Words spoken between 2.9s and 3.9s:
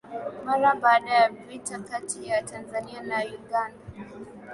na Uganda